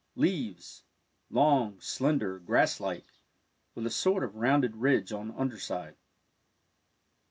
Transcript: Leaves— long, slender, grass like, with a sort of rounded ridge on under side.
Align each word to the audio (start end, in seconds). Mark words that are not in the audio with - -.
Leaves— 0.15 0.83
long, 1.29 1.79
slender, 1.79 2.39
grass 2.39 2.79
like, 2.79 3.05
with 3.75 3.85
a 3.85 3.91
sort 3.91 4.23
of 4.23 4.33
rounded 4.35 4.77
ridge 4.77 5.13
on 5.13 5.29
under 5.37 5.59
side. 5.59 5.93